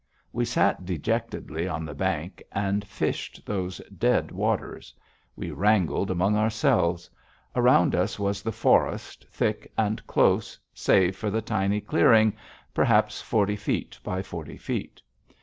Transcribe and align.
We 0.33 0.45
sat 0.45 0.83
dejectedly 0.83 1.67
on 1.67 1.85
the 1.85 1.93
bank 1.93 2.41
and 2.51 2.83
fished 2.87 3.43
those 3.45 3.77
dead 3.95 4.31
waters. 4.31 4.95
We 5.35 5.51
wrangled 5.51 6.09
among 6.09 6.35
ourselves. 6.35 7.07
Around 7.55 7.93
us 7.93 8.17
was 8.17 8.41
the 8.41 8.51
forest, 8.51 9.27
thick 9.29 9.71
and 9.77 10.03
close 10.07 10.57
save 10.73 11.15
for 11.15 11.29
the 11.29 11.43
tiny 11.43 11.81
clearing, 11.81 12.33
perhaps 12.73 13.21
forty 13.21 13.55
feet 13.55 13.99
by 14.03 14.23
forty 14.23 14.57
feet. 14.57 15.03